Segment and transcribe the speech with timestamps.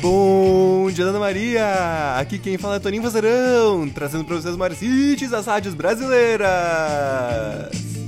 [0.00, 2.16] Bom dia, Dona Maria!
[2.18, 6.48] Aqui quem fala é Toninho Vazarão, trazendo pra vocês maiores hits das rádios brasileiras!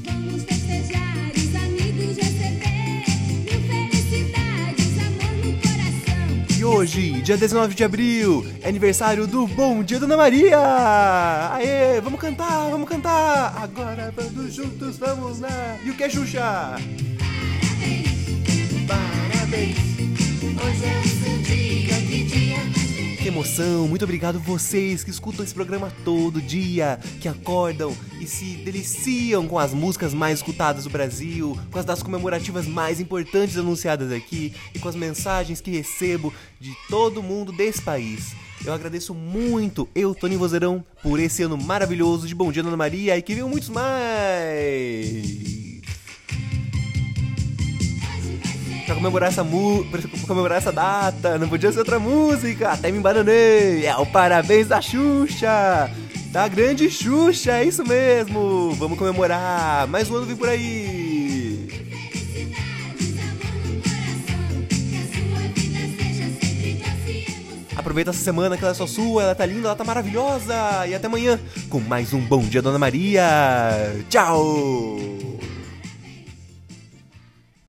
[0.05, 3.05] Vamos festejar, os amigos receber.
[3.43, 6.57] Mil felicidades, amor no coração.
[6.57, 11.51] E hoje, dia 19 de abril, é aniversário do Bom Dia, Dona Maria!
[11.55, 13.61] Aê, vamos cantar, vamos cantar!
[13.61, 15.77] Agora, vamos juntos, vamos lá!
[15.85, 16.77] E o que é Xuxa?
[18.87, 19.77] Parabéns!
[19.77, 19.88] Dia,
[23.29, 23.87] que emoção!
[23.87, 29.59] Muito obrigado vocês que escutam esse programa todo dia, que acordam e se deliciam com
[29.59, 34.79] as músicas mais escutadas do Brasil, com as datas comemorativas mais importantes anunciadas aqui e
[34.79, 38.35] com as mensagens que recebo de todo mundo desse país.
[38.65, 43.19] Eu agradeço muito, eu, Tony Vozeirão, por esse ano maravilhoso de Bom Dia, Dona Maria
[43.19, 45.48] e que venham muitos mais!
[48.89, 52.97] Pra comemorar essa mu pra comemorar essa data, não podia ser outra música, até me
[52.97, 53.85] embananei.
[53.85, 55.91] É o parabéns da Xuxa!
[56.33, 58.71] Da grande Xuxa, é isso mesmo!
[58.79, 59.87] Vamos comemorar!
[59.89, 61.69] Mais um ano vem por aí!
[67.77, 70.87] Aproveita essa semana que ela é só sua, ela tá linda, ela tá maravilhosa!
[70.89, 73.23] E até amanhã com mais um Bom Dia Dona Maria!
[74.09, 75.18] Tchau!